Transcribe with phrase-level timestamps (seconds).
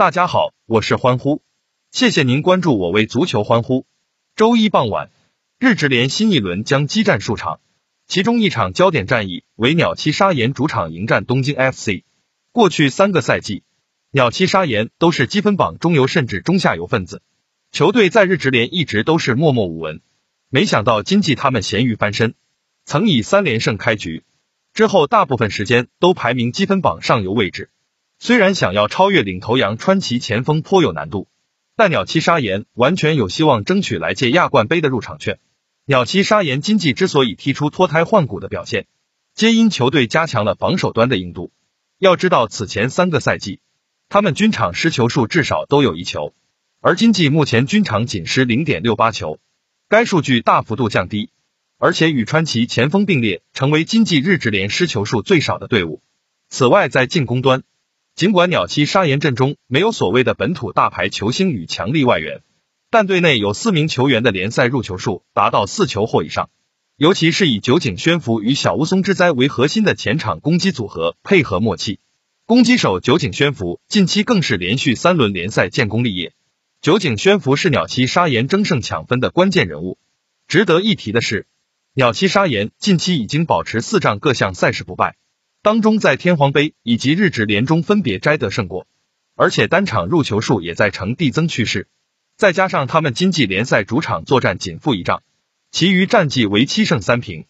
[0.00, 1.42] 大家好，我是欢呼，
[1.92, 3.84] 谢谢您关注我为足球欢呼。
[4.34, 5.10] 周一傍晚，
[5.58, 7.60] 日职联新一轮将激战数场，
[8.06, 12.04] 其中一场焦点战役为鸟栖砂岩主场迎战东京 FC。
[12.50, 13.62] 过去三个赛季，
[14.10, 17.20] 鸟栖砂岩都是积分榜中游甚至中下游分子，
[17.70, 20.00] 球队在日职联一直都是默默无闻。
[20.48, 22.32] 没想到今季他们咸鱼翻身，
[22.86, 24.24] 曾以三连胜开局，
[24.72, 27.68] 之后大部分时间都排名积分榜上游位置。
[28.22, 31.26] 虽然想要超越领头羊川崎前锋颇有难度，
[31.74, 35.38] 但鸟栖砂岩完全有希望争取来届亚冠杯的入场券。
[35.86, 38.86] 鸟栖砂岩今季之所以踢出脱胎换骨的表现，
[39.34, 41.50] 皆因球队加强了防守端的硬度。
[41.98, 43.60] 要知道，此前三个赛季，
[44.10, 46.34] 他们均场失球数至少都有一球，
[46.82, 49.38] 而今季目前均场仅失零点六八球，
[49.88, 51.30] 该数据大幅度降低，
[51.78, 56.02] 而且与川崎前锋并列，成为今季日职联失球数最少的队伍。
[56.50, 57.62] 此外，在进攻端，
[58.20, 62.42] 尽管鸟栖砂岩阵中没有所谓的本土大牌球星与强力外援，
[62.90, 66.50] 但队内有四名球员的联赛入球数达到四球或以上。
[66.98, 71.98] 尤其是以酒井宣福与小乌松之灾为核心的前场攻击组合配合默契，
[72.44, 76.34] 攻击手酒井宣福近期更是连续三轮联赛建功立业。
[76.82, 79.96] 酒井宣福是鸟栖砂岩争胜抢分的关键人物。
[80.46, 81.46] 值得一提的是，
[81.94, 85.16] 鸟栖砂岩近期已经保持四仗各项赛事不败。
[85.62, 88.86] 当中在天皇杯以及日职联中分别摘得胜果，
[89.36, 91.86] 而且单场入球数也在呈递增趋势。
[92.38, 95.22] 再加上他们今季联赛主场作战仅负一仗，
[95.70, 97.44] 其余战绩为七胜三平，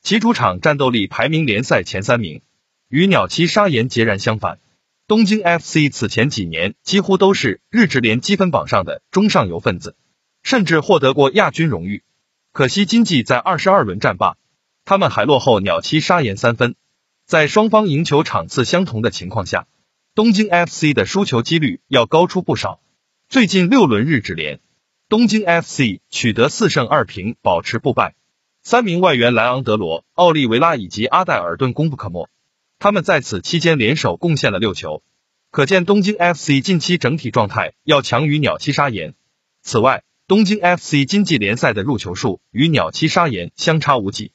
[0.00, 2.42] 其主场战斗力排名联赛前三名。
[2.88, 4.60] 与鸟栖砂岩截然相反，
[5.08, 9.96] 东京 FC 此前几年几乎都是日职联积分榜上的中上游分子，
[10.44, 12.04] 甚至获得过亚军荣誉。
[12.52, 14.36] 可惜经济在二十二轮战罢，
[14.84, 16.76] 他们还落后鸟栖砂岩三分。
[17.26, 19.66] 在双方赢球场次相同的情况下，
[20.14, 22.80] 东京 FC 的输球几率要高出不少。
[23.28, 24.60] 最近六轮日职联，
[25.08, 28.14] 东京 FC 取得四胜二平，保持不败。
[28.62, 32.28] 三名外援莱昂德罗、奥利维拉以及阿戴尔顿功不可没，
[32.78, 35.02] 他们在此期间联手贡献了六球，
[35.50, 39.14] 可见东京 FC 近期整体状态要强于鸟栖砂岩。
[39.62, 44.30] 此外，东京 FC 经济联赛的入球数与鸟栖砂岩相差无几。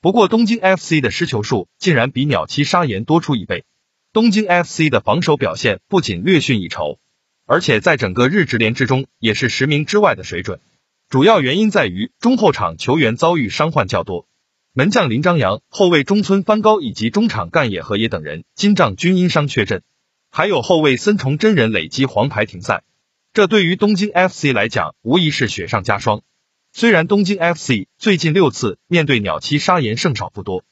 [0.00, 3.64] 不过，东京 FC 的失球数竟然比鸟栖砂岩多出一倍。
[4.12, 6.98] 东京 FC 的防守表现不仅略逊一筹，
[7.44, 10.60] 而且在整个日职联之中也是十名之外的水准。
[11.08, 14.26] 主要原因在于中后场球员遭遇伤患较多，
[14.72, 19.82] 门将林张扬、后卫中村帆高以及中场干野和也等人金帐均因伤缺阵，
[20.30, 22.84] 还有后卫森重真人累积黄牌停赛，
[23.32, 26.22] 这对于东京 FC 来讲无疑是雪上加霜。
[26.78, 30.62] 虽然东京 FC 最近六次面对鸟栖砂岩胜少不多，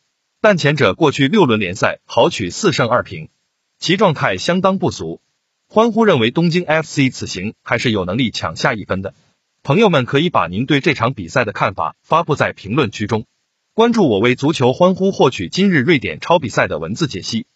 [0.43, 3.31] 但前者过去六轮联赛豪取四胜二平，
[3.79, 5.23] 其状态相当不俗。
[5.67, 9.15] 欢呼认为东京 FC 此行还是有能力抢下一分的。
[9.63, 13.25] 朋友们可以把您对这场比赛的看法发布在评论区中，
[13.73, 17.47] 关注我为足球欢呼获取今日瑞典超比赛的文字解析。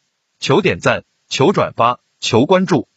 [0.41, 2.89] 求点赞，求转发，求关注。